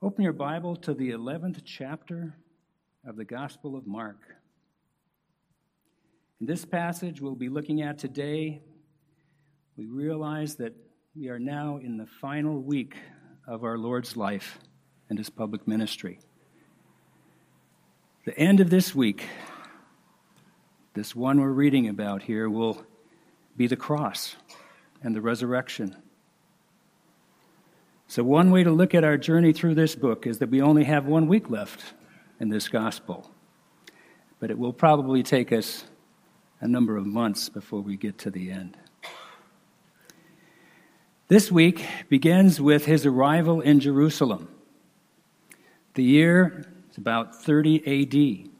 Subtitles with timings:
[0.00, 2.36] Open your Bible to the 11th chapter
[3.04, 4.18] of the Gospel of Mark.
[6.40, 8.62] In this passage we'll be looking at today,
[9.76, 10.72] we realize that
[11.16, 12.94] we are now in the final week
[13.48, 14.60] of our Lord's life
[15.10, 16.20] and his public ministry.
[18.24, 19.26] The end of this week,
[20.94, 22.86] this one we're reading about here, will
[23.56, 24.36] be the cross
[25.02, 25.96] and the resurrection.
[28.10, 30.84] So, one way to look at our journey through this book is that we only
[30.84, 31.92] have one week left
[32.40, 33.30] in this gospel.
[34.40, 35.84] But it will probably take us
[36.62, 38.78] a number of months before we get to the end.
[41.28, 44.48] This week begins with his arrival in Jerusalem.
[45.92, 48.50] The year is about 30 AD.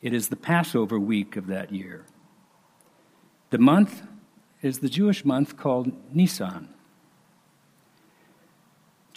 [0.00, 2.06] It is the Passover week of that year.
[3.50, 4.02] The month
[4.62, 6.70] is the Jewish month called Nisan.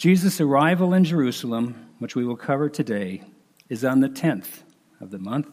[0.02, 3.22] Jesus' arrival in Jerusalem, which we will cover today,
[3.68, 4.64] is on the 10th
[5.00, 5.46] of the month,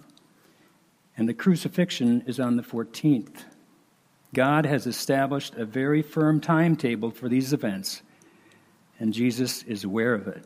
[1.16, 3.44] and the crucifixion is on the 14th.
[4.34, 8.02] God has established a very firm timetable for these events,
[9.00, 10.44] and Jesus is aware of it.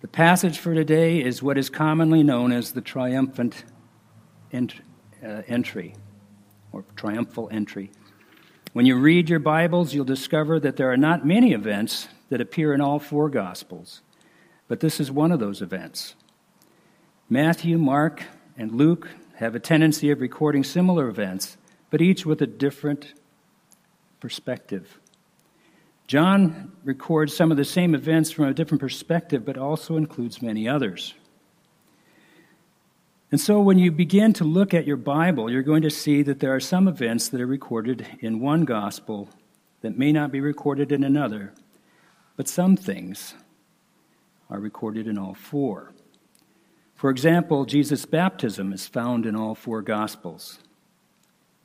[0.00, 3.62] The passage for today is what is commonly known as the triumphant
[4.52, 4.80] ent-
[5.24, 5.94] uh, entry,
[6.72, 7.92] or triumphal entry.
[8.72, 12.72] When you read your Bibles, you'll discover that there are not many events that appear
[12.72, 14.00] in all four Gospels,
[14.66, 16.14] but this is one of those events.
[17.28, 18.22] Matthew, Mark,
[18.56, 21.58] and Luke have a tendency of recording similar events,
[21.90, 23.12] but each with a different
[24.20, 24.98] perspective.
[26.06, 30.66] John records some of the same events from a different perspective, but also includes many
[30.66, 31.12] others.
[33.32, 36.40] And so, when you begin to look at your Bible, you're going to see that
[36.40, 39.30] there are some events that are recorded in one gospel
[39.80, 41.54] that may not be recorded in another,
[42.36, 43.32] but some things
[44.50, 45.94] are recorded in all four.
[46.94, 50.58] For example, Jesus' baptism is found in all four gospels,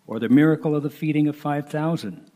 [0.07, 2.31] or the miracle of the feeding of 5,000.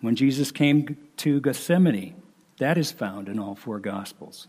[0.00, 2.20] When Jesus came to Gethsemane,
[2.58, 4.48] that is found in all four gospels.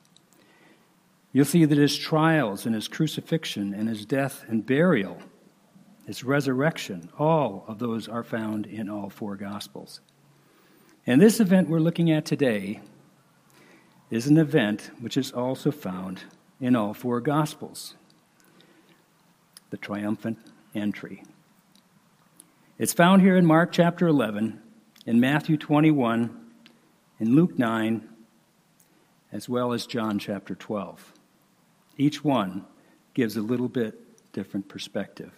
[1.37, 5.19] You'll see that his trials and his crucifixion and his death and burial,
[6.07, 10.01] his resurrection, all of those are found in all four Gospels.
[11.05, 12.81] And this event we're looking at today
[14.09, 16.23] is an event which is also found
[16.59, 17.93] in all four Gospels
[19.69, 20.39] the triumphant
[20.73, 21.21] entry.
[22.79, 24.59] It's found here in Mark chapter 11,
[25.05, 26.35] in Matthew 21,
[27.19, 28.09] in Luke 9,
[29.31, 31.13] as well as John chapter 12.
[31.97, 32.65] Each one
[33.13, 35.31] gives a little bit different perspective.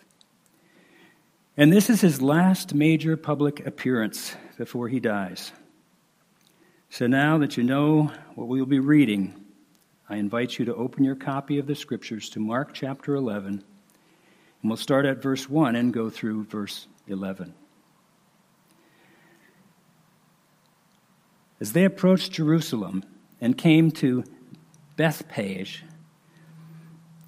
[1.55, 5.51] And this is his last major public appearance before he dies.
[6.89, 9.45] So now that you know what we will be reading,
[10.09, 13.63] I invite you to open your copy of the scriptures to Mark chapter 11,
[14.61, 17.53] and we'll start at verse 1 and go through verse 11.
[21.61, 23.03] As they approached Jerusalem
[23.39, 24.23] and came to
[24.95, 25.83] Bethphage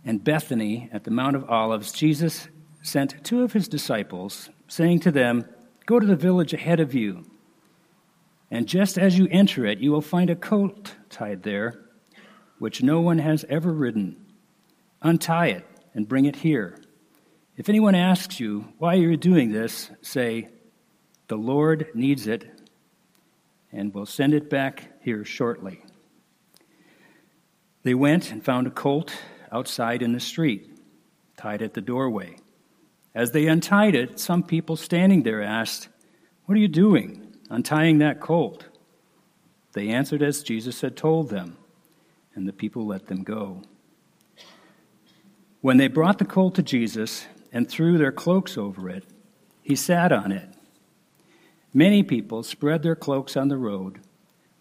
[0.05, 2.47] and Bethany at the Mount of Olives, Jesus
[2.81, 5.45] sent two of his disciples, saying to them,
[5.85, 7.25] Go to the village ahead of you,
[8.51, 11.79] and just as you enter it, you will find a colt tied there,
[12.59, 14.17] which no one has ever ridden.
[15.01, 16.77] Untie it and bring it here.
[17.55, 20.49] If anyone asks you why you're doing this, say,
[21.29, 22.45] The Lord needs it,
[23.71, 25.81] and we'll send it back here shortly.
[27.83, 29.13] They went and found a colt
[29.51, 30.69] outside in the street,
[31.37, 32.35] tied at the doorway.
[33.13, 35.89] As they untied it, some people standing there asked,
[36.45, 38.65] What are you doing, untying that colt?
[39.73, 41.57] They answered as Jesus had told them,
[42.35, 43.61] and the people let them go.
[45.61, 49.03] When they brought the colt to Jesus and threw their cloaks over it,
[49.61, 50.49] he sat on it.
[51.73, 53.99] Many people spread their cloaks on the road,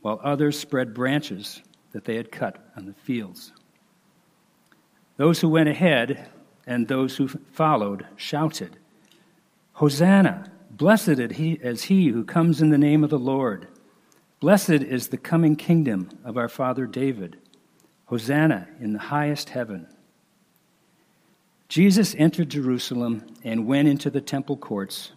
[0.01, 1.63] while others spread branches
[1.93, 3.53] that they had cut on the fields.
[5.21, 6.31] Those who went ahead
[6.67, 8.79] and those who followed shouted,
[9.75, 10.51] Hosanna!
[10.71, 13.69] Blessed is he who comes in the name of the Lord.
[14.41, 17.37] Blessed is the coming kingdom of our father David.
[18.07, 19.89] Hosanna in the highest heaven.
[21.69, 25.13] Jesus entered Jerusalem and went into the temple courts.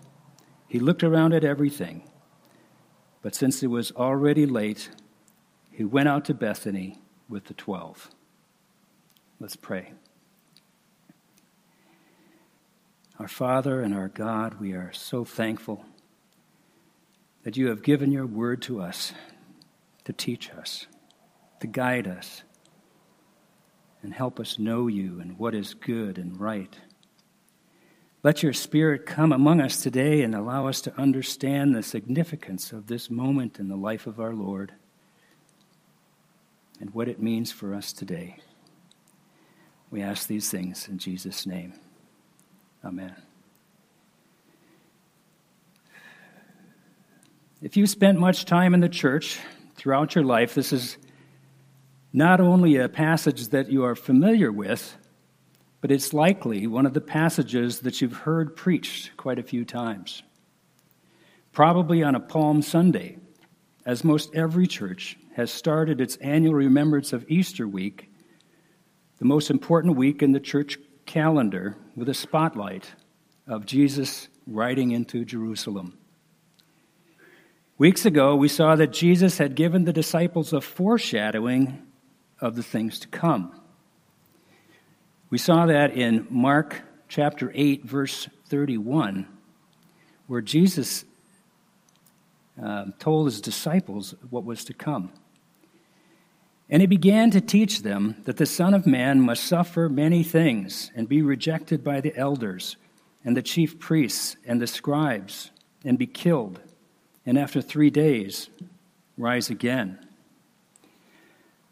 [0.67, 2.09] He looked around at everything,
[3.21, 4.89] but since it was already late,
[5.71, 6.99] he went out to Bethany
[7.29, 8.09] with the twelve.
[9.43, 9.91] Let's pray.
[13.19, 15.83] Our Father and our God, we are so thankful
[17.43, 19.11] that you have given your word to us
[20.05, 20.87] to teach us,
[21.59, 22.43] to guide us,
[24.01, 26.77] and help us know you and what is good and right.
[28.23, 32.87] Let your Spirit come among us today and allow us to understand the significance of
[32.87, 34.71] this moment in the life of our Lord
[36.79, 38.37] and what it means for us today.
[39.93, 41.71] We ask these things in Jesus' name.
[42.83, 43.13] Amen.
[47.61, 49.37] If you spent much time in the church
[49.75, 50.97] throughout your life, this is
[52.11, 54.97] not only a passage that you are familiar with,
[55.79, 60.23] but it's likely one of the passages that you've heard preached quite a few times.
[61.51, 63.19] Probably on a Palm Sunday,
[63.85, 68.09] as most every church has started its annual remembrance of Easter week,
[69.23, 72.91] the most important week in the church calendar, with a spotlight
[73.47, 75.97] of Jesus riding into Jerusalem.
[77.77, 81.81] Weeks ago, we saw that Jesus had given the disciples a foreshadowing
[82.41, 83.57] of the things to come.
[85.29, 89.25] We saw that in Mark chapter 8, verse 31,
[90.27, 91.05] where Jesus
[92.61, 95.13] uh, told his disciples what was to come.
[96.73, 100.89] And he began to teach them that the Son of Man must suffer many things
[100.95, 102.77] and be rejected by the elders
[103.23, 105.51] and the chief priests and the scribes
[105.85, 106.59] and be killed,
[107.27, 108.49] and after three days
[109.19, 109.99] rise again.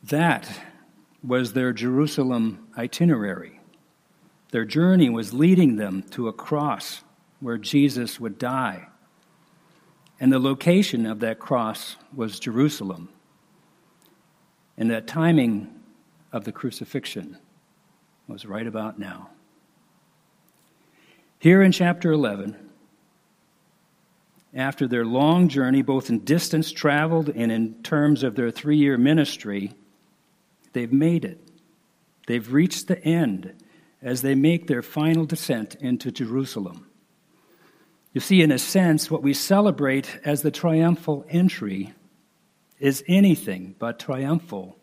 [0.03, 0.47] That
[1.23, 3.59] was their Jerusalem itinerary.
[4.51, 7.01] Their journey was leading them to a cross
[7.39, 8.87] where Jesus would die.
[10.19, 13.09] And the location of that cross was Jerusalem.
[14.77, 15.69] And that timing
[16.31, 17.37] of the crucifixion
[18.27, 19.29] was right about now.
[21.39, 22.55] Here in chapter 11,
[24.53, 28.97] after their long journey, both in distance traveled and in terms of their three year
[28.97, 29.73] ministry,
[30.73, 31.39] They've made it.
[32.27, 33.53] They've reached the end
[34.01, 36.87] as they make their final descent into Jerusalem.
[38.13, 41.93] You see, in a sense, what we celebrate as the triumphal entry
[42.81, 44.75] is anything but triumphal,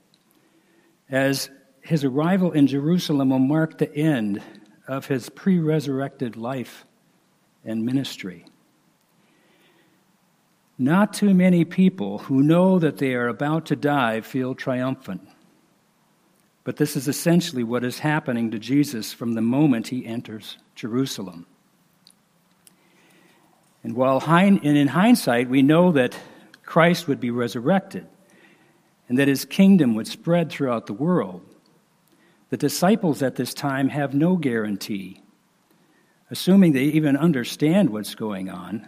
[1.10, 1.50] as
[1.80, 4.40] his arrival in Jerusalem will mark the end
[4.86, 6.86] of his pre resurrected life
[7.64, 8.46] and ministry.
[10.78, 15.28] Not too many people who know that they are about to die feel triumphant.
[16.62, 21.46] But this is essentially what is happening to Jesus from the moment he enters Jerusalem.
[23.82, 26.16] And while in hindsight, we know that
[26.68, 28.06] Christ would be resurrected
[29.08, 31.40] and that his kingdom would spread throughout the world,
[32.50, 35.22] the disciples at this time have no guarantee,
[36.30, 38.86] assuming they even understand what's going on,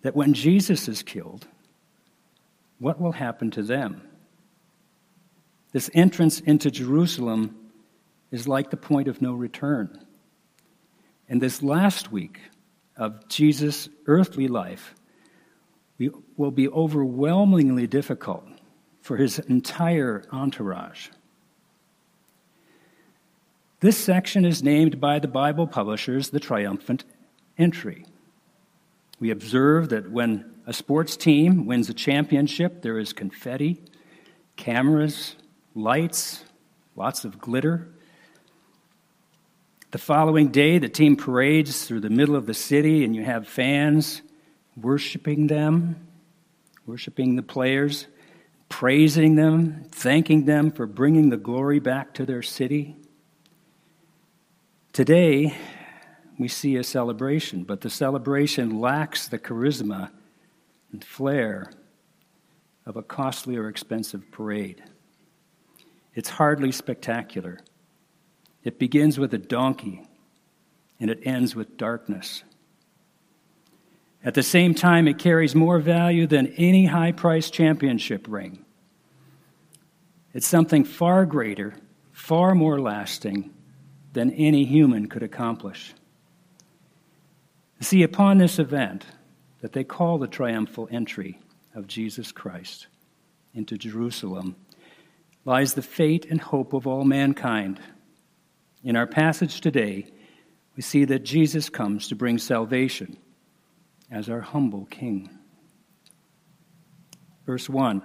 [0.00, 1.46] that when Jesus is killed,
[2.78, 4.00] what will happen to them?
[5.72, 7.58] This entrance into Jerusalem
[8.30, 10.02] is like the point of no return.
[11.28, 12.40] And this last week
[12.96, 14.94] of Jesus' earthly life
[16.36, 18.44] will be overwhelmingly difficult
[19.00, 21.08] for his entire entourage.
[23.80, 27.04] This section is named by the Bible publishers the triumphant
[27.56, 28.04] entry.
[29.20, 33.82] We observe that when a sports team wins a championship, there is confetti,
[34.56, 35.36] cameras,
[35.74, 36.44] lights,
[36.96, 37.88] lots of glitter.
[39.90, 43.48] The following day, the team parades through the middle of the city, and you have
[43.48, 44.22] fans
[44.82, 46.08] worshiping them,
[46.86, 48.06] worshiping the players,
[48.68, 52.96] praising them, thanking them for bringing the glory back to their city.
[54.92, 55.56] Today,
[56.38, 60.10] we see a celebration, but the celebration lacks the charisma
[60.92, 61.72] and flair
[62.86, 64.82] of a costly or expensive parade.
[66.14, 67.58] It's hardly spectacular.
[68.64, 70.02] It begins with a donkey
[70.98, 72.42] and it ends with darkness.
[74.24, 78.64] At the same time, it carries more value than any high priced championship ring.
[80.34, 81.74] It's something far greater,
[82.12, 83.50] far more lasting
[84.12, 85.94] than any human could accomplish.
[87.80, 89.06] See, upon this event
[89.60, 91.38] that they call the triumphal entry
[91.74, 92.88] of Jesus Christ
[93.54, 94.56] into Jerusalem,
[95.44, 97.80] lies the fate and hope of all mankind.
[98.82, 100.06] In our passage today,
[100.76, 103.16] we see that Jesus comes to bring salvation
[104.10, 105.30] as our humble King.
[107.46, 108.02] Verse 1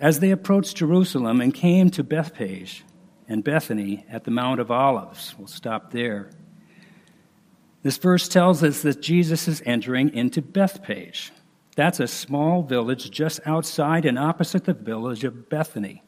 [0.00, 2.84] As they approached Jerusalem and came to Bethphage
[3.28, 6.30] and Bethany at the Mount of Olives, we'll stop there.
[7.82, 11.32] This verse tells us that Jesus is entering into Bethphage.
[11.74, 16.02] That's a small village just outside and opposite the village of Bethany.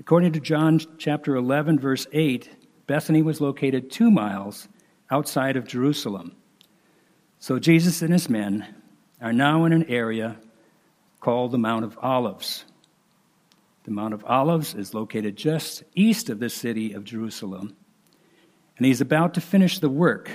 [0.00, 2.48] According to John chapter 11, verse 8,
[2.86, 4.68] Bethany was located two miles
[5.10, 6.34] outside of Jerusalem.
[7.40, 8.66] So Jesus and his men
[9.20, 10.36] are now in an area
[11.20, 12.64] called the Mount of Olives.
[13.84, 17.76] The Mount of Olives is located just east of the city of Jerusalem,
[18.76, 20.30] and he's about to finish the work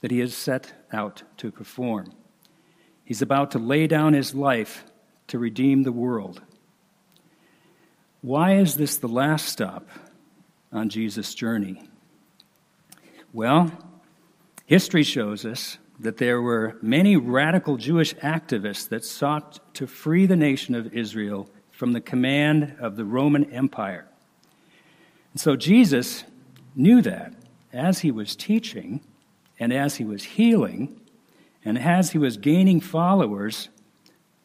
[0.00, 2.12] that he has set out to perform.
[3.04, 4.84] He's about to lay down his life
[5.28, 6.42] to redeem the world.
[8.22, 9.88] Why is this the last stop
[10.72, 11.82] on Jesus' journey?
[13.32, 13.70] Well,
[14.64, 20.36] history shows us that there were many radical Jewish activists that sought to free the
[20.36, 24.06] nation of Israel from the command of the Roman Empire.
[25.32, 26.24] And so Jesus
[26.76, 27.32] knew that
[27.72, 29.00] as he was teaching
[29.58, 31.00] and as he was healing
[31.64, 33.70] and as he was gaining followers,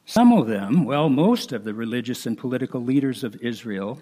[0.05, 4.01] some of them, well, most of the religious and political leaders of Israel,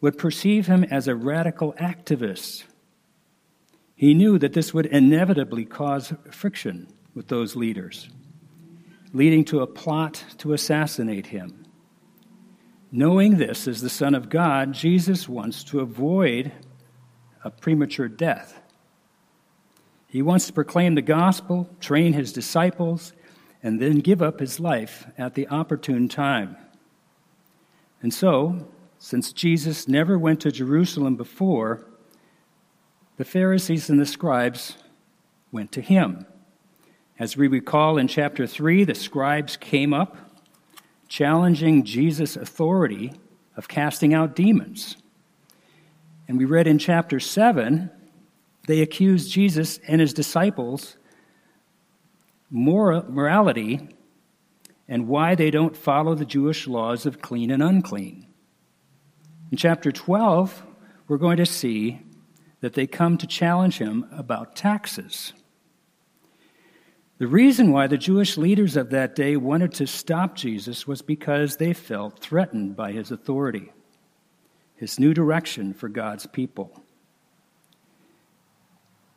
[0.00, 2.64] would perceive him as a radical activist.
[3.96, 8.08] He knew that this would inevitably cause friction with those leaders,
[9.12, 11.64] leading to a plot to assassinate him.
[12.90, 16.52] Knowing this as the Son of God, Jesus wants to avoid
[17.42, 18.60] a premature death.
[20.06, 23.12] He wants to proclaim the gospel, train his disciples,
[23.62, 26.56] and then give up his life at the opportune time.
[28.00, 31.86] And so, since Jesus never went to Jerusalem before,
[33.16, 34.76] the Pharisees and the scribes
[35.52, 36.26] went to him.
[37.18, 40.16] As we recall in chapter 3, the scribes came up
[41.08, 43.12] challenging Jesus' authority
[43.56, 44.96] of casting out demons.
[46.26, 47.90] And we read in chapter 7
[48.66, 50.96] they accuse Jesus and his disciples
[52.50, 53.88] morality
[54.88, 58.26] and why they don't follow the Jewish laws of clean and unclean.
[59.50, 60.62] In chapter 12,
[61.08, 62.00] we're going to see
[62.64, 65.34] that they come to challenge him about taxes.
[67.18, 71.58] The reason why the Jewish leaders of that day wanted to stop Jesus was because
[71.58, 73.70] they felt threatened by his authority,
[74.76, 76.82] his new direction for God's people.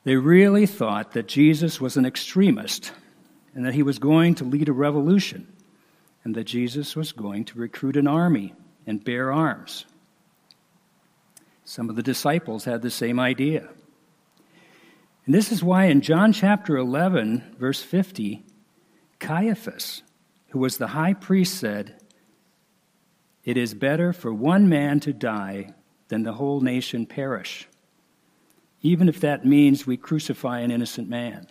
[0.03, 2.91] They really thought that Jesus was an extremist
[3.55, 5.47] and that he was going to lead a revolution
[6.25, 8.53] and that Jesus was going to recruit an army
[8.85, 9.85] and bear arms.
[11.67, 13.67] Some of the disciples had the same idea.
[15.25, 18.45] And this is why in John chapter 11, verse 50,
[19.19, 20.03] Caiaphas,
[20.49, 22.01] who was the high priest, said,
[23.43, 25.73] It is better for one man to die
[26.07, 27.67] than the whole nation perish
[28.81, 31.47] even if that means we crucify an innocent man.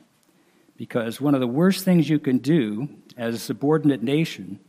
[0.76, 4.60] Because one of the worst things you can do as a subordinate nation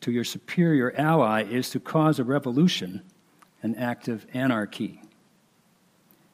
[0.00, 3.02] to your superior ally is to cause a revolution,
[3.66, 5.02] an act of anarchy.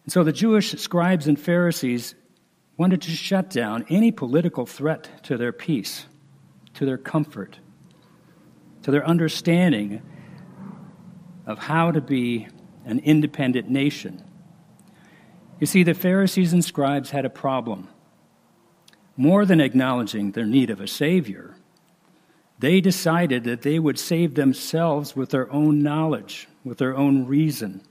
[0.04, 2.14] And so the Jewish scribes and Pharisees
[2.76, 6.06] wanted to shut down any political threat to their peace,
[6.74, 7.58] to their comfort,
[8.82, 10.02] to their understanding
[11.46, 12.46] of how to be
[12.84, 14.22] an independent nation
[15.62, 17.86] you see, the Pharisees and scribes had a problem.
[19.16, 21.54] More than acknowledging their need of a Savior,
[22.62, 27.83] they decided that they would save themselves with their own knowledge, with their own reason,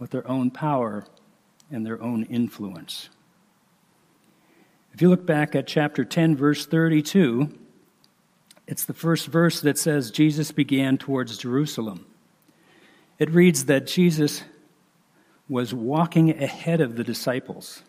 [0.00, 1.06] with their own power,
[1.70, 3.08] and their own influence.
[4.92, 7.56] If you look back at chapter 10, verse 32,
[8.66, 12.04] it's the first verse that says Jesus began towards Jerusalem.
[13.20, 14.42] It reads that Jesus
[15.48, 17.84] was walking ahead of the disciples,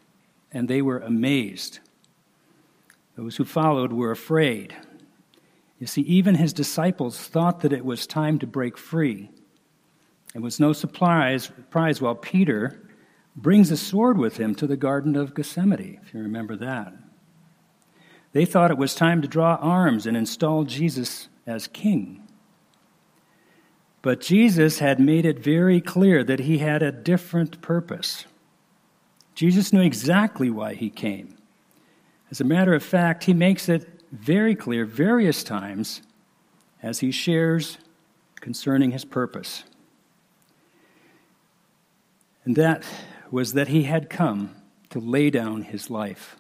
[0.52, 1.80] and they were amazed.
[3.16, 4.76] Those who followed were afraid.
[5.82, 9.32] You see, even his disciples thought that it was time to break free.
[10.36, 12.88] It was no surprise, surprise while Peter
[13.36, 16.94] brings a sword with him to the Garden of Gethsemane, if you remember that.
[18.32, 22.28] They thought it was time to draw arms and install Jesus as king.
[24.04, 28.26] But Jesus had made it very clear that he had a different purpose.
[29.34, 31.38] Jesus knew exactly why he came.
[32.30, 36.02] As a matter of fact, he makes it very clear various times
[36.84, 37.78] as he shares
[38.40, 39.64] concerning his purpose.
[42.44, 42.84] And that
[43.30, 44.56] was that he had come
[44.90, 46.36] to lay down his life.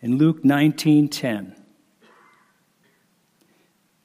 [0.00, 1.54] In Luke 19:10,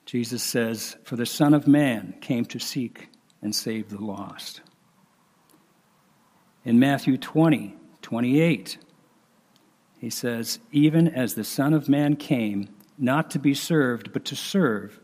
[0.05, 3.07] Jesus says, For the Son of Man came to seek
[3.41, 4.59] and save the lost.
[6.65, 8.77] In Matthew 20, 28,
[10.01, 14.35] He says, Even as the Son of Man came, not to be served, but to
[14.35, 14.99] serve,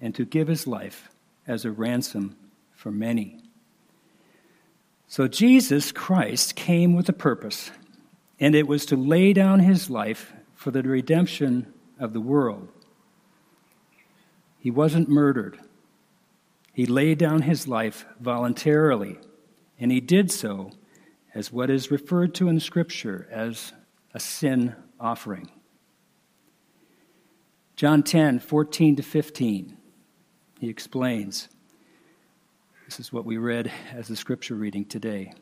[0.00, 1.10] and to give his life
[1.46, 2.34] as a ransom
[2.72, 3.42] for many.
[5.06, 7.70] So Jesus Christ came with a purpose,
[8.40, 12.68] and it was to lay down his life for the redemption of the world.
[14.58, 15.58] He wasn't murdered.
[16.72, 19.18] He laid down his life voluntarily,
[19.78, 20.70] and he did so
[21.34, 23.74] as what is referred to in Scripture as
[24.14, 25.50] a sin offering.
[27.76, 29.76] John 10, 14 to 15,
[30.60, 31.48] he explains.
[32.84, 35.34] This is what we read as the scripture reading today.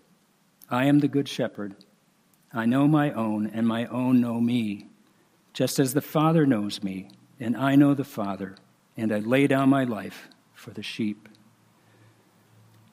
[0.70, 1.76] I am the good shepherd.
[2.54, 4.88] I know my own, and my own know me,
[5.52, 8.56] just as the Father knows me, and I know the Father,
[8.96, 11.28] and I lay down my life for the sheep.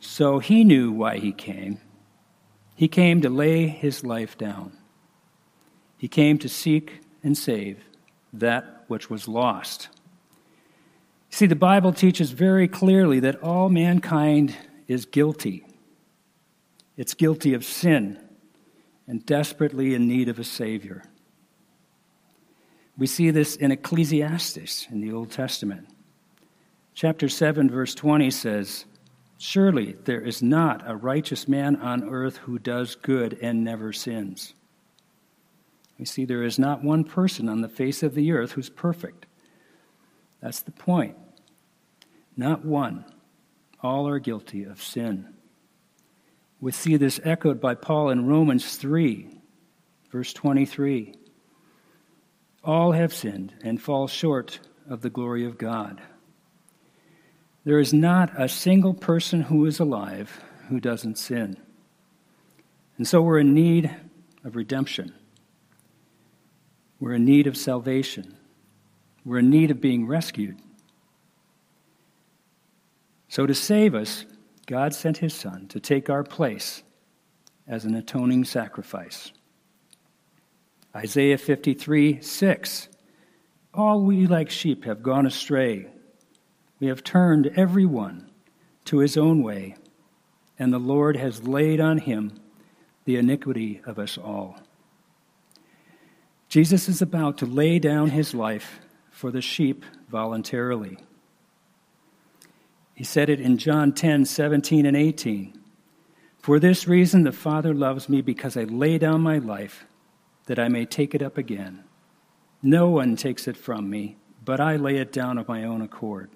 [0.01, 1.79] So he knew why he came.
[2.75, 4.78] He came to lay his life down.
[5.99, 7.83] He came to seek and save
[8.31, 9.89] that which was lost.
[11.29, 14.55] See, the Bible teaches very clearly that all mankind
[14.87, 15.65] is guilty.
[16.97, 18.17] It's guilty of sin
[19.07, 21.03] and desperately in need of a Savior.
[22.97, 25.89] We see this in Ecclesiastes in the Old Testament.
[26.93, 28.85] Chapter 7, verse 20 says,
[29.37, 34.53] Surely there is not a righteous man on earth who does good and never sins.
[35.99, 39.25] We see there is not one person on the face of the earth who's perfect.
[40.41, 41.17] That's the point.
[42.37, 43.03] Not one.
[43.83, 45.33] All are guilty of sin.
[46.61, 49.27] We see this echoed by Paul in Romans 3,
[50.09, 51.15] verse 23.
[52.63, 56.01] All have sinned and fall short of the glory of God.
[57.65, 61.57] There is not a single person who is alive who doesn't sin.
[62.97, 63.93] And so we're in need
[64.45, 65.13] of redemption.
[66.99, 68.37] We're in need of salvation.
[69.23, 70.57] We're in need of being rescued.
[73.27, 74.25] So, to save us,
[74.65, 76.83] God sent his Son to take our place
[77.67, 79.31] as an atoning sacrifice.
[80.95, 82.89] Isaiah 53 6.
[83.73, 85.87] All we like sheep have gone astray.
[86.79, 88.29] We have turned every one
[88.85, 89.75] to his own way,
[90.57, 92.39] and the Lord has laid on him
[93.05, 94.59] the iniquity of us all.
[96.49, 98.79] Jesus is about to lay down his life
[99.11, 100.97] for the sheep voluntarily.
[102.95, 105.53] He said it in John 10 17 and 18.
[106.39, 109.85] For this reason, the Father loves me because I lay down my life
[110.47, 111.83] that I may take it up again.
[112.63, 116.31] No one takes it from me, but I lay it down of my own accord.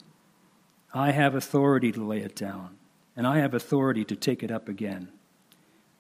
[0.94, 2.78] I have authority to lay it down,
[3.18, 5.10] and I have authority to take it up again.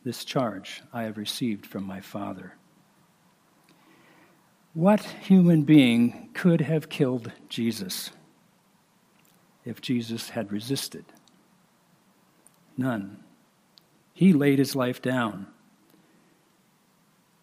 [0.04, 2.54] This charge I have received from my Father.
[4.74, 8.12] What human being could have killed Jesus?
[9.66, 11.06] if Jesus had resisted?
[12.78, 13.24] None.
[14.14, 15.48] He laid his life down.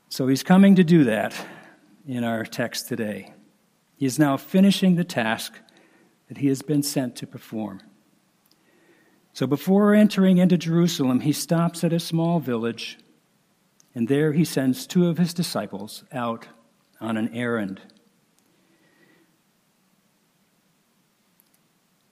[0.08, 1.34] So he's coming to do that
[2.06, 3.32] in our text today.
[3.96, 5.54] He is now finishing the task
[6.28, 7.80] that he has been sent to perform.
[9.32, 12.98] So before entering into Jerusalem, he stops at a small village,
[13.94, 16.48] and there he sends two of his disciples out
[17.00, 17.80] on an errand.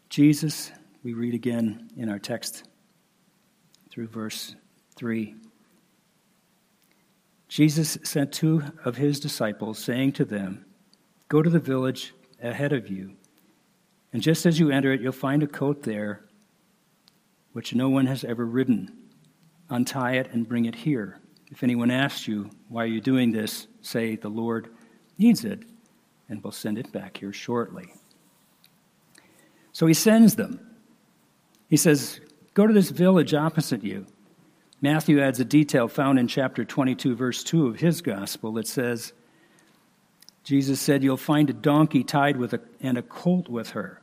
[0.08, 0.72] Jesus,
[1.02, 2.64] we read again in our text
[3.90, 4.56] through verse
[4.96, 5.34] 3.
[7.48, 10.64] Jesus sent two of his disciples, saying to them,
[11.28, 13.12] Go to the village ahead of you,
[14.12, 16.24] and just as you enter it, you'll find a coat there
[17.52, 18.92] which no one has ever ridden.
[19.70, 21.18] Untie it and bring it here.
[21.50, 23.66] If anyone asks you, Why are you doing this?
[23.82, 24.70] say, The Lord
[25.18, 25.64] needs it,
[26.28, 27.92] and we'll send it back here shortly.
[29.72, 30.60] So he sends them.
[31.68, 32.20] He says,
[32.54, 34.06] Go to this village opposite you.
[34.80, 39.12] Matthew adds a detail found in chapter 22, verse 2 of his gospel that says,
[40.44, 44.00] Jesus said, You'll find a donkey tied with a, and a colt with her.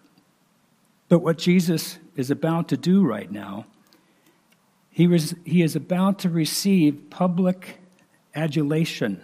[1.08, 3.65] But what Jesus is about to do right now,
[4.89, 7.80] he, was, he is about to receive public
[8.34, 9.23] adulation,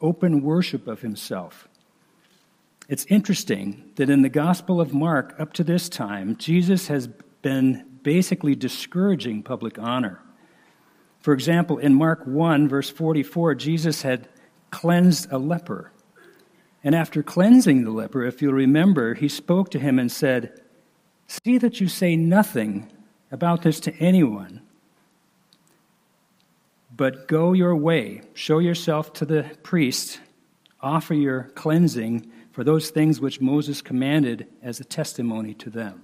[0.00, 1.68] open worship of himself.
[2.88, 7.08] It's interesting that in the Gospel of Mark, up to this time, Jesus has
[7.42, 10.20] been basically discouraging public honor.
[11.18, 14.28] For example, in Mark 1, verse 44, Jesus had
[14.70, 15.90] cleansed a leper.
[16.84, 20.60] And after cleansing the leper, if you'll remember, he spoke to him and said,
[21.26, 22.92] See that you say nothing
[23.32, 24.62] about this to anyone,
[26.96, 30.20] But go your way, show yourself to the priest,
[30.80, 36.02] offer your cleansing for those things which Moses commanded as a testimony to them.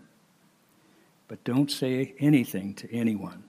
[1.29, 3.45] But don't say anything to anyone.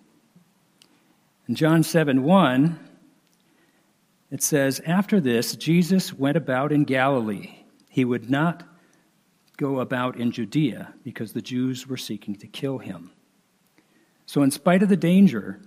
[1.50, 2.80] In John 7 1,
[4.32, 7.56] it says, After this, Jesus went about in Galilee.
[7.90, 8.64] He would not
[9.58, 13.12] go about in Judea because the Jews were seeking to kill him.
[14.26, 15.60] So, in spite of the danger,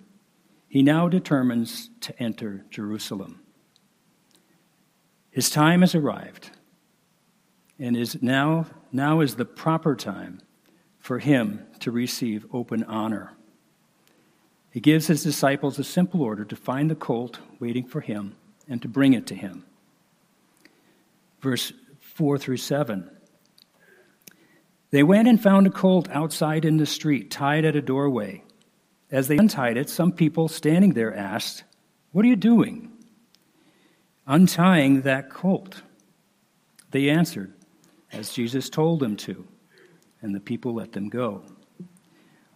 [0.69, 3.41] he now determines to enter Jerusalem.
[5.31, 6.51] His time has arrived,
[7.79, 10.41] and is now, now is the proper time
[10.99, 13.33] for him to receive open honor.
[14.71, 18.37] He gives his disciples a simple order to find the colt waiting for him
[18.69, 19.65] and to bring it to him.
[21.41, 23.11] Verse 4 through 7.
[24.91, 28.43] They went and found a colt outside in the street, tied at a doorway.
[29.11, 31.65] As they untied it, some people standing there asked,
[32.13, 32.91] What are you doing?
[34.27, 35.83] Untying that colt.
[36.91, 37.53] They answered,
[38.13, 39.47] as Jesus told them to,
[40.23, 41.43] and the people let them go.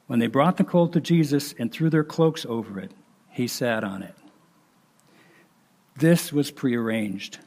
[0.06, 2.92] When they brought the colt to Jesus and threw their cloaks over it,
[3.28, 4.14] he sat on it.
[5.96, 7.38] This was prearranged.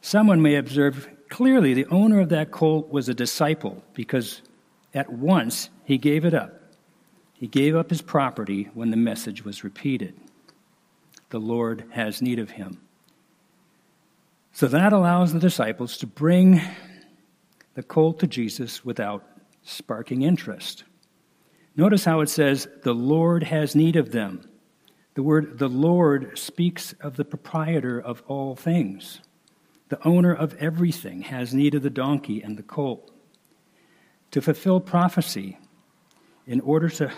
[0.00, 4.42] Someone may observe clearly the owner of that colt was a disciple because
[4.94, 6.61] at once he gave it up.
[7.42, 10.14] He gave up his property when the message was repeated.
[11.30, 12.80] The Lord has need of him.
[14.52, 16.60] So that allows the disciples to bring
[17.74, 19.24] the colt to Jesus without
[19.64, 20.84] sparking interest.
[21.74, 24.48] Notice how it says, The Lord has need of them.
[25.14, 29.20] The word the Lord speaks of the proprietor of all things.
[29.88, 33.10] The owner of everything has need of the donkey and the colt.
[34.30, 35.58] To fulfill prophecy,
[36.46, 37.12] in order to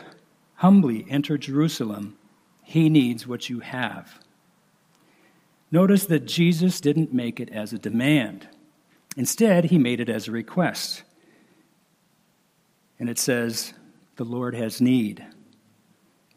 [0.56, 2.16] humbly enter Jerusalem,
[2.62, 4.18] he needs what you have.
[5.70, 8.48] Notice that Jesus didn't make it as a demand.
[9.16, 11.02] Instead, he made it as a request.
[12.98, 13.74] And it says,
[14.16, 15.26] The Lord has need.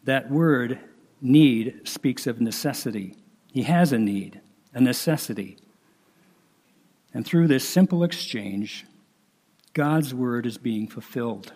[0.04, 0.80] That word,
[1.20, 3.14] need, speaks of necessity.
[3.52, 4.40] He has a need,
[4.74, 5.56] a necessity.
[7.14, 8.86] And through this simple exchange,
[9.72, 11.52] God's word is being fulfilled.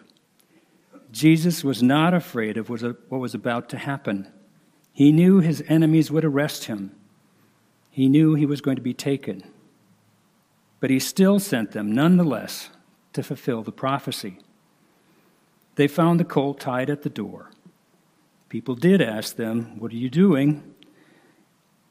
[1.12, 4.26] Jesus was not afraid of what was about to happen.
[4.92, 6.96] He knew his enemies would arrest him
[7.92, 9.44] he knew he was going to be taken.
[10.80, 12.70] But he still sent them, nonetheless,
[13.12, 14.38] to fulfill the prophecy.
[15.76, 17.50] They found the colt tied at the door.
[18.48, 20.74] People did ask them, What are you doing?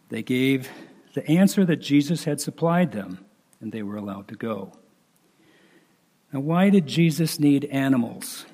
[0.10, 0.70] They gave
[1.14, 3.24] the answer that Jesus had supplied them,
[3.62, 4.74] and they were allowed to go.
[6.34, 8.46] Now, why did Jesus need animals?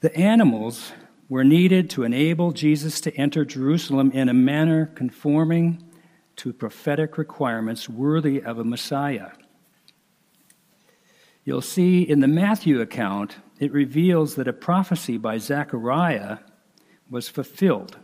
[0.00, 0.92] The animals
[1.28, 5.82] were needed to enable Jesus to enter Jerusalem in a manner conforming
[6.36, 9.30] to prophetic requirements worthy of a Messiah.
[11.44, 16.38] You'll see in the Matthew account, it reveals that a prophecy by Zechariah
[17.08, 17.96] was fulfilled.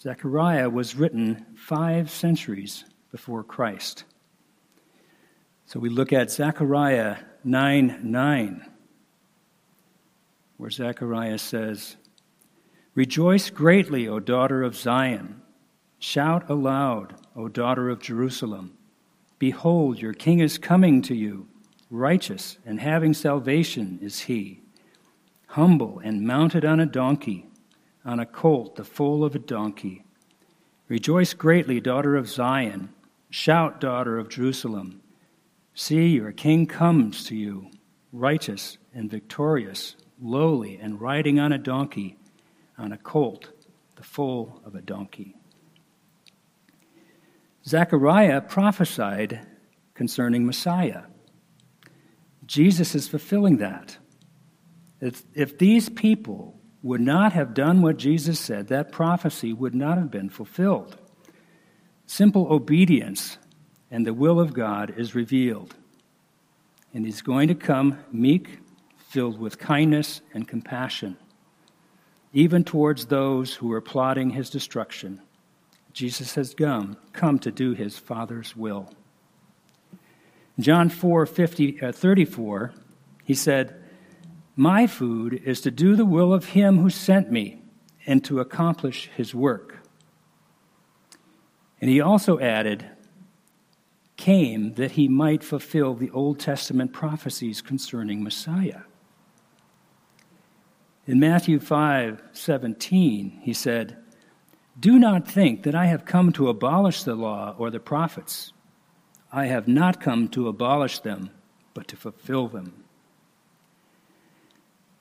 [0.00, 4.04] Zechariah was written five centuries before Christ.
[5.66, 8.66] So we look at Zechariah 9 9,
[10.58, 11.96] where Zechariah says,
[12.94, 15.40] Rejoice greatly, O daughter of Zion.
[15.98, 18.76] Shout aloud, O daughter of Jerusalem.
[19.38, 21.46] Behold, your king is coming to you.
[21.90, 24.60] Righteous and having salvation is he.
[25.46, 27.46] Humble and mounted on a donkey,
[28.04, 30.04] on a colt, the foal of a donkey.
[30.88, 32.92] Rejoice greatly, daughter of Zion.
[33.30, 35.02] Shout, daughter of Jerusalem.
[35.74, 37.70] See, your king comes to you,
[38.12, 42.16] righteous and victorious, lowly and riding on a donkey
[42.78, 43.50] on a colt,
[43.96, 45.34] the foal of a donkey.
[47.66, 49.46] Zechariah prophesied
[49.94, 51.02] concerning Messiah.
[52.46, 53.98] Jesus is fulfilling that.
[55.00, 59.98] If, if these people would not have done what Jesus said, that prophecy would not
[59.98, 60.96] have been fulfilled.
[62.06, 63.36] Simple obedience
[63.90, 65.74] and the will of God is revealed.
[66.94, 68.60] And he's going to come meek,
[69.08, 71.16] filled with kindness and compassion
[72.32, 75.20] even towards those who are plotting his destruction.
[75.92, 78.92] Jesus has come, come to do his Father's will.
[80.60, 82.74] John 4 50, uh, 34,
[83.24, 83.82] he said,
[84.56, 87.62] My food is to do the will of him who sent me
[88.06, 89.78] and to accomplish his work.
[91.80, 92.84] And he also added,
[94.16, 98.80] came that he might fulfill the Old Testament prophecies concerning Messiah.
[101.08, 103.96] In Matthew 5 17, he said,
[104.78, 108.52] Do not think that I have come to abolish the law or the prophets.
[109.32, 111.30] I have not come to abolish them,
[111.72, 112.84] but to fulfill them.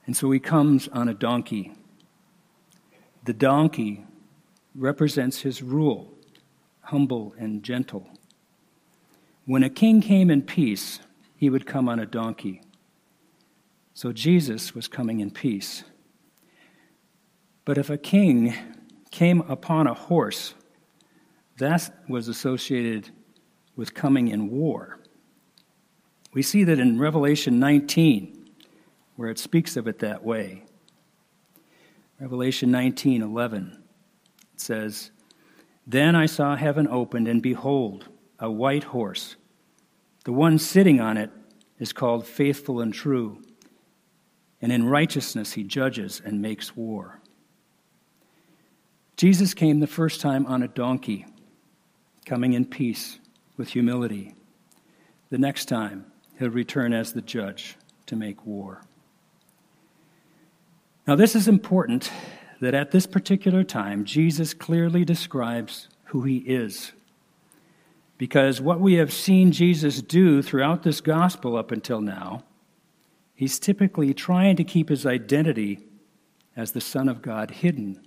[0.06, 1.74] And so he comes on a donkey.
[3.26, 4.06] The donkey
[4.76, 6.14] represents his rule,
[6.84, 8.08] humble and gentle.
[9.44, 11.02] When a king came in peace,
[11.36, 12.62] he would come on a donkey.
[13.94, 15.84] So Jesus was coming in peace.
[17.68, 18.54] But if a king
[19.12, 20.54] came upon a horse,
[21.58, 23.10] that was associated
[23.76, 25.02] with coming in war.
[26.32, 28.52] We see that in Revelation 19,
[29.18, 30.64] where it speaks of it that way.
[32.22, 33.84] Revelation 19 11
[34.54, 35.12] it says,
[35.86, 38.08] Then I saw heaven opened, and behold,
[38.40, 39.36] a white horse.
[40.24, 41.32] The one sitting on it
[41.80, 43.42] is called Faithful and True,
[44.62, 47.20] and in righteousness he judges and makes war.
[49.18, 51.26] Jesus came the first time on a donkey,
[52.24, 53.18] coming in peace
[53.58, 54.36] with humility.
[55.32, 56.06] The next time,
[56.38, 58.84] he'll return as the judge to make war.
[61.08, 62.12] Now, this is important
[62.62, 66.92] that at this particular time, Jesus clearly describes who he is.
[68.20, 72.44] Because what we have seen Jesus do throughout this gospel up until now,
[73.34, 75.80] he's typically trying to keep his identity
[76.56, 78.07] as the Son of God hidden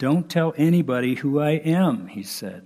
[0.00, 2.64] don't tell anybody who I am, he said.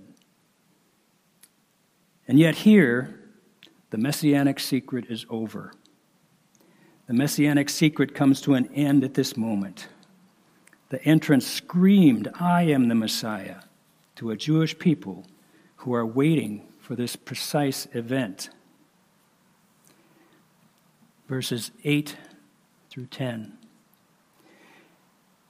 [2.29, 3.19] And yet, here,
[3.89, 5.73] the messianic secret is over.
[7.07, 9.89] The messianic secret comes to an end at this moment.
[10.89, 13.63] The entrance screamed, I am the Messiah,
[14.15, 15.25] to a Jewish people
[15.75, 18.49] who are waiting for this precise event.
[21.27, 22.15] Verses 8
[22.89, 23.57] through 10.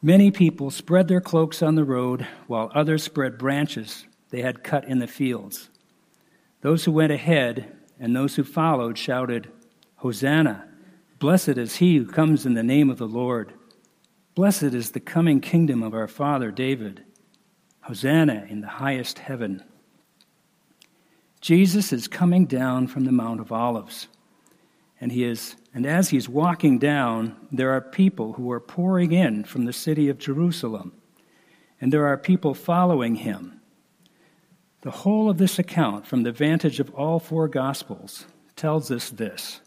[0.06, 4.86] Many people spread their cloaks on the road, while others spread branches they had cut
[4.86, 5.72] in the fields.
[6.62, 9.52] Those who went ahead and those who followed shouted,
[9.96, 10.68] Hosanna!
[11.18, 13.54] Blessed is he who comes in the name of the Lord.
[14.36, 17.04] Blessed is the coming kingdom of our father David.
[17.82, 19.64] Hosanna in the highest heaven.
[21.42, 24.08] Jesus is coming down from the Mount of Olives,
[25.00, 29.44] and he is and as he's walking down, there are people who are pouring in
[29.44, 30.94] from the city of Jerusalem,
[31.82, 33.60] and there are people following him.
[34.84, 39.60] The whole of this account, from the vantage of all four Gospels, tells us this.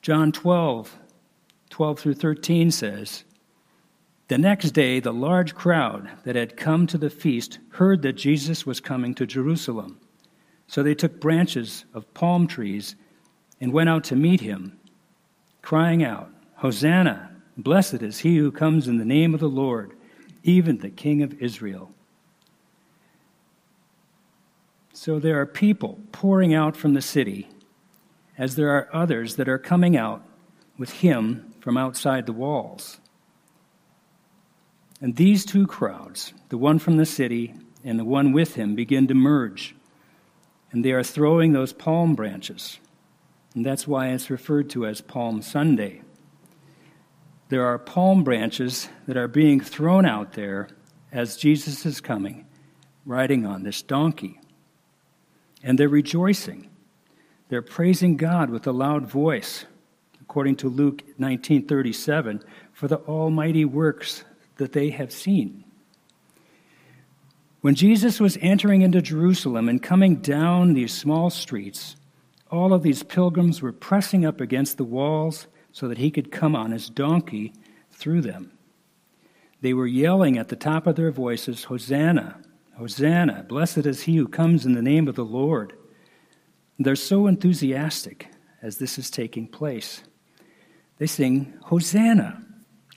[0.00, 0.98] John 12,
[1.68, 3.24] 12 through 13 says,
[4.28, 8.64] The next day, the large crowd that had come to the feast heard that Jesus
[8.64, 10.00] was coming to Jerusalem.
[10.68, 12.96] So they took branches of palm trees
[13.64, 14.78] and went out to meet him,
[15.62, 17.30] crying out, Hosanna!
[17.56, 19.94] Blessed is he who comes in the name of the Lord,
[20.42, 21.90] even the King of Israel.
[24.92, 27.48] So there are people pouring out from the city,
[28.36, 30.22] as there are others that are coming out
[30.76, 33.00] with him from outside the walls.
[35.00, 39.06] And these two crowds, the one from the city and the one with him, begin
[39.06, 39.74] to merge.
[40.70, 42.78] And they are throwing those palm branches
[43.54, 46.02] and that's why it's referred to as Palm Sunday.
[47.48, 50.68] There are palm branches that are being thrown out there
[51.12, 52.46] as Jesus is coming,
[53.06, 54.40] riding on this donkey.
[55.62, 56.68] And they're rejoicing.
[57.48, 59.66] They're praising God with a loud voice,
[60.20, 64.24] according to Luke 19:37, for the almighty works
[64.56, 65.64] that they have seen.
[67.60, 71.96] When Jesus was entering into Jerusalem and coming down these small streets,
[72.50, 76.54] all of these pilgrims were pressing up against the walls so that he could come
[76.54, 77.52] on his donkey
[77.90, 78.52] through them.
[79.60, 82.40] They were yelling at the top of their voices, Hosanna,
[82.76, 85.74] Hosanna, blessed is he who comes in the name of the Lord.
[86.78, 88.28] They're so enthusiastic
[88.62, 90.02] as this is taking place.
[90.98, 92.44] They sing Hosanna,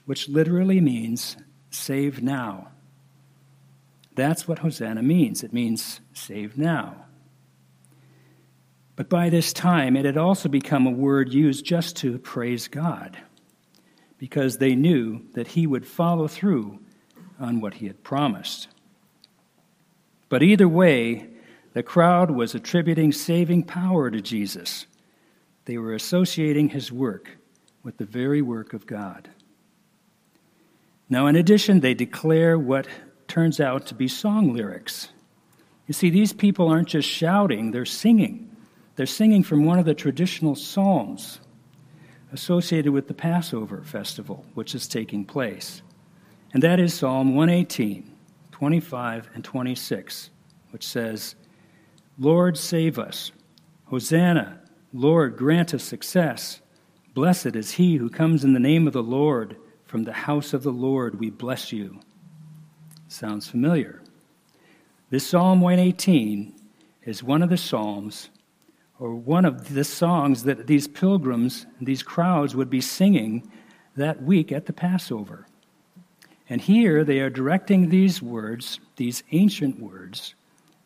[0.04, 1.36] which literally means
[1.70, 2.68] save now.
[4.14, 5.44] That's what Hosanna means.
[5.44, 7.04] It means save now.
[8.98, 13.16] But by this time, it had also become a word used just to praise God,
[14.18, 16.80] because they knew that he would follow through
[17.38, 18.66] on what he had promised.
[20.28, 21.28] But either way,
[21.74, 24.86] the crowd was attributing saving power to Jesus.
[25.66, 27.38] They were associating his work
[27.84, 29.30] with the very work of God.
[31.08, 32.88] Now, in addition, they declare what
[33.28, 35.10] turns out to be song lyrics.
[35.86, 38.46] You see, these people aren't just shouting, they're singing.
[38.98, 41.38] They're singing from one of the traditional psalms
[42.32, 45.82] associated with the Passover festival, which is taking place.
[46.52, 48.12] And that is Psalm 118,
[48.50, 50.30] 25 and 26,
[50.72, 51.36] which says,
[52.18, 53.30] Lord, save us.
[53.84, 54.58] Hosanna,
[54.92, 56.60] Lord, grant us success.
[57.14, 59.56] Blessed is he who comes in the name of the Lord.
[59.84, 62.00] From the house of the Lord we bless you.
[63.06, 64.02] Sounds familiar.
[65.10, 66.52] This Psalm 118
[67.04, 68.30] is one of the Psalms,
[68.98, 73.50] or one of the songs that these pilgrims, these crowds would be singing
[73.96, 75.46] that week at the Passover.
[76.48, 80.34] And here they are directing these words, these ancient words,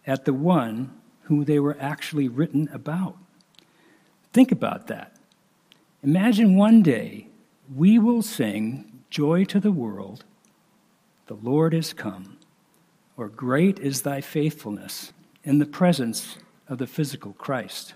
[0.06, 3.16] at the one who they were actually written about.
[4.32, 5.14] Think about that.
[6.02, 7.28] Imagine one day
[7.74, 10.24] we will sing Joy to the World,
[11.26, 12.38] the Lord is come
[13.16, 15.12] or great is thy faithfulness
[15.44, 17.94] in the presence of the physical Christ.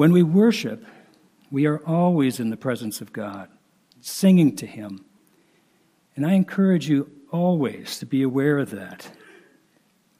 [0.00, 0.82] When we worship,
[1.50, 3.50] we are always in the presence of God,
[4.00, 5.04] singing to Him.
[6.16, 9.10] And I encourage you always to be aware of that.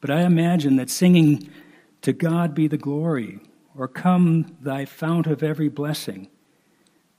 [0.02, 1.48] But I imagine that singing
[2.02, 3.40] to God be the glory,
[3.74, 6.28] or come thy fount of every blessing,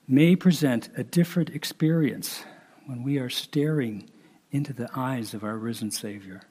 [0.07, 2.43] may present a different experience
[2.85, 4.07] when we are staring
[4.51, 6.43] into the eyes of our risen Savior.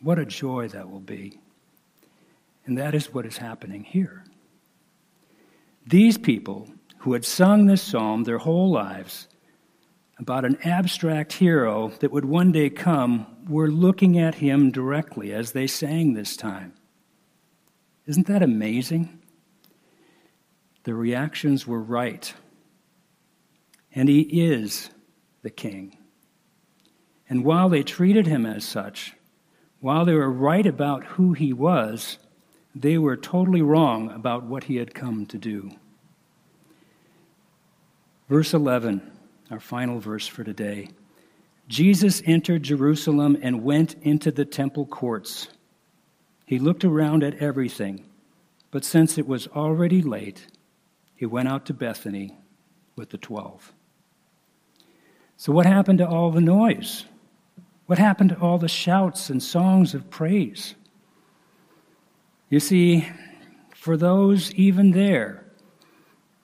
[0.00, 1.38] What a joy that will be.
[2.66, 4.24] And that is what is happening here.
[5.86, 9.28] These people who had sung this psalm their whole lives
[10.18, 15.52] about an abstract hero that would one day come were looking at him directly as
[15.52, 16.72] they sang this time.
[18.06, 19.20] Isn't that amazing?
[20.84, 22.32] The reactions were right.
[23.94, 24.90] And he is
[25.42, 25.96] the king.
[27.28, 29.14] And while they treated him as such,
[29.80, 32.18] while they were right about who he was,
[32.74, 35.70] they were totally wrong about what he had come to do.
[38.28, 39.00] Verse 11,
[39.50, 40.88] our final verse for today.
[41.68, 45.48] Jesus entered Jerusalem and went into the temple courts.
[46.46, 48.04] He looked around at everything,
[48.70, 50.46] but since it was already late,
[51.14, 52.36] he went out to Bethany
[52.96, 53.72] with the twelve.
[55.36, 57.04] So, what happened to all the noise?
[57.86, 60.74] What happened to all the shouts and songs of praise?
[62.48, 63.08] You see,
[63.74, 65.44] for those even there,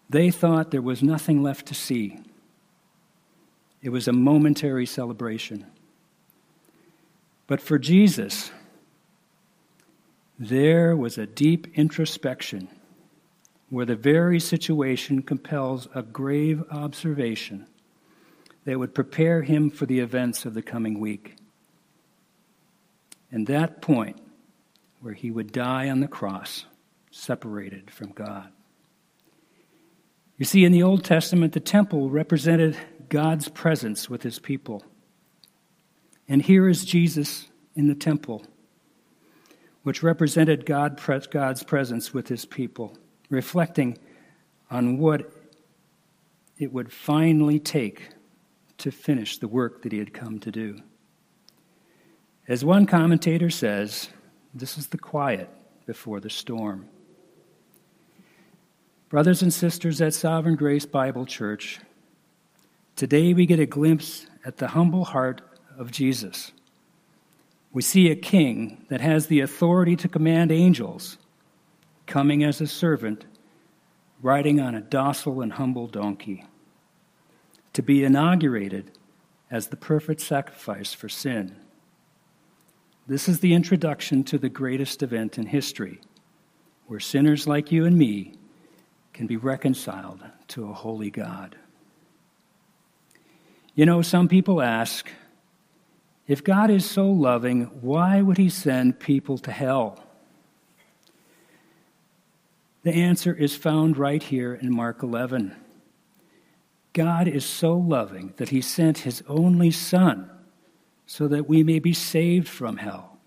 [0.09, 2.19] they thought there was nothing left to see.
[3.83, 5.67] It was a momentary celebration.
[7.47, 8.51] But for Jesus,
[10.39, 12.69] there was a deep introspection
[13.69, 17.67] where the very situation compels a grave observation
[18.65, 21.37] that would prepare him for the events of the coming week.
[23.31, 24.21] And that point
[25.01, 26.67] where he would die on the cross,
[27.11, 28.51] separated from God.
[30.37, 32.77] You see, in the Old Testament, the temple represented
[33.09, 34.85] God's presence with his people.
[36.29, 38.45] And here is Jesus in the temple,
[39.83, 42.97] which represented God, God's presence with his people,
[43.29, 43.99] reflecting
[44.71, 45.31] on what
[46.59, 48.09] it would finally take
[48.79, 50.79] to finish the work that he had come to do.
[52.49, 54.09] As one commentator says,
[54.55, 55.49] this is the quiet
[55.87, 56.89] before the storm.
[59.09, 61.81] Brothers and sisters at Sovereign Grace Bible Church,
[62.97, 65.43] today we get a glimpse at the humble heart
[65.77, 66.53] of Jesus.
[67.73, 71.19] We see a king that has the authority to command angels,
[72.07, 73.25] coming as a servant,
[74.23, 76.45] riding on a docile and humble donkey
[77.73, 78.91] to be inaugurated
[79.51, 81.57] as the perfect sacrifice for sin.
[83.11, 86.01] This is the introduction to the greatest event in history,
[86.87, 88.35] where sinners like you and me
[89.13, 91.57] can be reconciled to a holy God.
[93.75, 95.11] You know, some people ask
[96.29, 100.05] if God is so loving, why would he send people to hell?
[102.85, 105.57] The answer is found right here in Mark 11.
[106.93, 110.31] God is so loving that he sent his only Son
[111.11, 113.19] so that we may be saved from hell.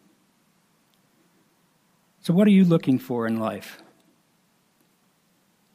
[2.21, 3.83] So, what are you looking for in life?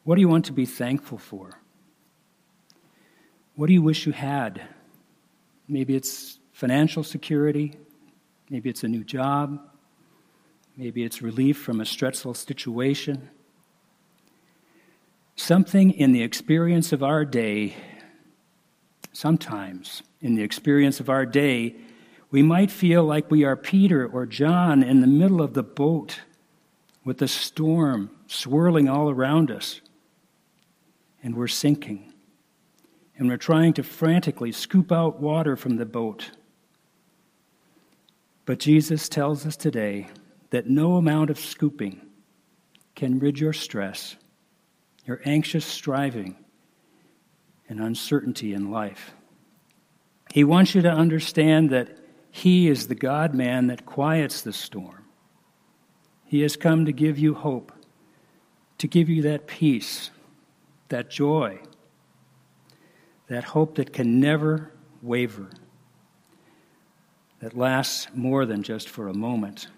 [0.05, 1.61] What do you want to be thankful for?
[3.57, 4.63] What do you wish you had?
[5.69, 7.77] Maybe it's financial security,
[8.49, 9.61] maybe it's a new job,
[10.79, 13.29] maybe it's relief from a stressful situation.
[15.37, 17.77] Something in the experience of our day,
[19.13, 21.77] sometimes in the experience of our day,
[22.31, 26.21] we might feel like we are Peter or John in the middle of the boat
[27.05, 29.81] with the storm swirling all around us,
[31.23, 32.13] and we're sinking.
[33.19, 36.31] and we're trying to frantically scoop out water from the boat.
[38.47, 40.07] But Jesus tells us today
[40.51, 42.01] that no amount of scooping
[42.95, 44.17] can rid your stress,
[45.05, 46.37] your anxious striving,
[47.69, 49.13] and uncertainty in life.
[50.33, 51.98] He wants you to understand that
[52.31, 55.05] He is the God man that quiets the storm.
[56.25, 57.73] He has come to give you hope,
[58.79, 60.11] to give you that peace,
[60.89, 61.59] that joy,
[63.29, 64.73] that hope that can never
[65.03, 65.51] waver,
[67.41, 69.69] that lasts more than just for a moment.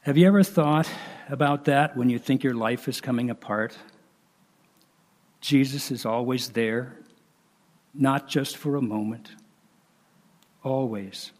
[0.00, 0.88] Have you ever thought
[1.30, 3.78] about that when you think your life is coming apart?
[5.40, 6.98] Jesus is always there,
[7.94, 9.30] not just for a moment,
[10.64, 11.30] always.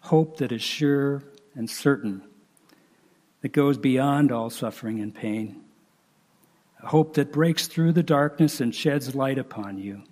[0.00, 1.22] Hope that is sure
[1.56, 2.22] and certain,
[3.40, 5.62] that goes beyond all suffering and pain.
[6.82, 10.02] A hope that breaks through the darkness and sheds light upon you.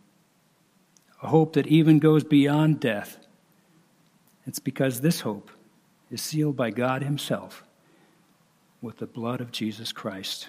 [1.22, 3.18] A hope that even goes beyond death.
[4.46, 5.50] It's because this hope
[6.10, 7.64] is sealed by God Himself
[8.82, 10.48] with the blood of Jesus Christ.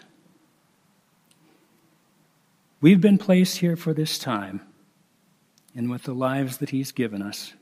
[2.81, 4.61] We've been placed here for this time
[5.73, 7.53] and with the lives that He's given us.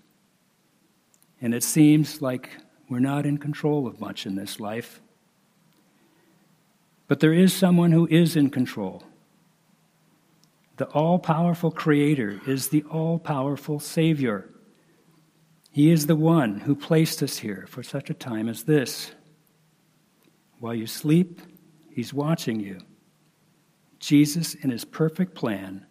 [1.44, 2.50] And it seems like
[2.90, 5.02] we're not in control of much in this life.
[7.10, 9.04] But there is someone who is in control.
[10.78, 14.50] The all powerful Creator is the all powerful Savior.
[15.70, 19.12] He is the one who placed us here for such a time as this.
[20.60, 21.42] While you sleep,
[21.92, 22.80] He's watching you.
[24.00, 25.88] Jesus, in His perfect plan,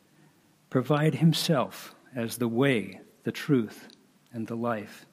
[0.71, 3.89] provide Himself as the way, the truth,
[4.33, 5.05] and the life.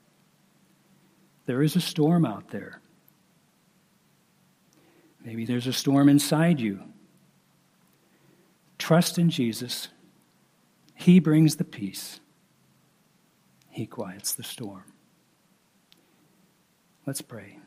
[1.50, 2.80] There is a storm out there.
[5.26, 6.80] Maybe there's a storm inside you.
[8.78, 9.88] Trust in Jesus.
[10.94, 12.20] He brings the peace,
[13.68, 14.84] He quiets the storm.
[17.08, 17.58] Let's pray.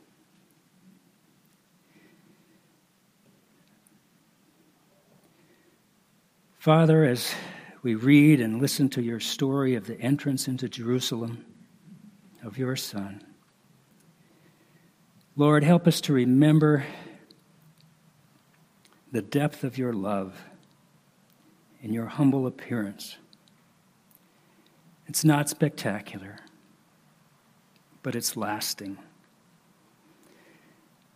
[6.56, 7.34] Father, as
[7.82, 11.44] we read and listen to your story of the entrance into Jerusalem
[12.44, 13.24] of your Son,
[15.34, 16.84] Lord, help us to remember
[19.10, 20.38] the depth of your love
[21.80, 23.16] in your humble appearance.
[25.06, 26.36] It's not spectacular,
[28.02, 28.98] but it's lasting.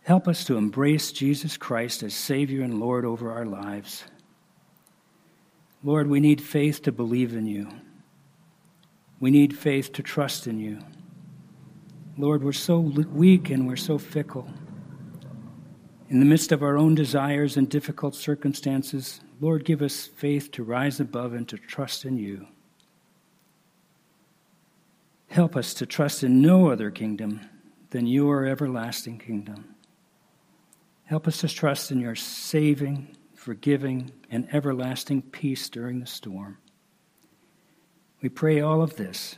[0.03, 4.03] Help us to embrace Jesus Christ as Savior and Lord over our lives.
[5.83, 7.69] Lord, we need faith to believe in you.
[9.19, 10.79] We need faith to trust in you.
[12.17, 14.47] Lord, we're so weak and we're so fickle.
[16.09, 20.63] In the midst of our own desires and difficult circumstances, Lord, give us faith to
[20.63, 22.47] rise above and to trust in you.
[25.27, 27.41] Help us to trust in no other kingdom
[27.91, 29.75] than your everlasting kingdom.
[31.03, 36.57] Help us to trust in your saving, forgiving, and everlasting peace during the storm.
[38.21, 39.35] We pray all of this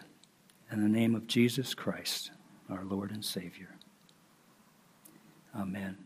[0.71, 2.31] in the name of Jesus Christ,
[2.69, 3.75] our Lord and Savior.
[5.55, 5.97] Amen.